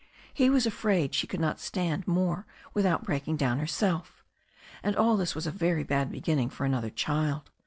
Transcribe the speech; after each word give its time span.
He 0.33 0.49
was 0.49 0.65
afraid 0.65 1.13
she 1.13 1.27
could 1.27 1.39
not 1.39 1.59
stand 1.59 2.07
more 2.07 2.47
without 2.73 3.03
a 3.03 3.05
break 3.05 3.25
dowo 3.25 3.59
herself. 3.59 4.23
And 4.81 4.95
all 4.95 5.15
this 5.15 5.35
was 5.35 5.45
a 5.45 5.51
very 5.51 5.83
bad 5.83 6.11
beginning 6.11 6.49
for 6.49 6.65
another 6.65 6.89
child. 6.89 7.51